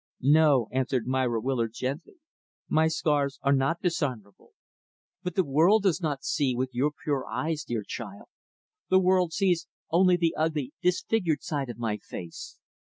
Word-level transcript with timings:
"No," 0.23 0.67
answered 0.71 1.05
Myra 1.05 1.39
Willard, 1.39 1.73
gently, 1.75 2.15
"my 2.67 2.87
scars 2.87 3.37
are 3.43 3.53
not 3.53 3.83
dishonorable. 3.83 4.53
But 5.21 5.35
the 5.35 5.43
world 5.43 5.83
does 5.83 6.01
not 6.01 6.23
see 6.23 6.55
with 6.55 6.73
your 6.73 6.89
pure 7.03 7.27
eyes, 7.27 7.63
dear 7.63 7.83
child. 7.83 8.25
The 8.89 8.97
world 8.99 9.31
sees 9.31 9.67
only 9.91 10.17
the 10.17 10.33
ugly, 10.35 10.73
disfigured 10.81 11.43
side 11.43 11.69
of 11.69 11.77
my 11.77 11.97
face. 11.97 12.57